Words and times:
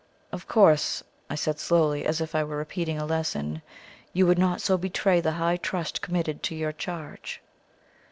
"Of 0.31 0.47
course," 0.47 1.03
I 1.29 1.35
said 1.35 1.59
slowly, 1.59 2.05
as 2.07 2.19
if 2.21 2.33
I 2.33 2.43
were 2.43 2.57
repeating 2.57 2.97
a 2.97 3.05
lesson, 3.05 3.61
"you 4.13 4.25
would 4.25 4.39
not 4.39 4.59
so 4.59 4.75
betray 4.75 5.21
the 5.21 5.33
high 5.33 5.57
trust 5.57 6.01
committed 6.01 6.41
to 6.41 6.55
your 6.55 6.71
charge." 6.71 7.39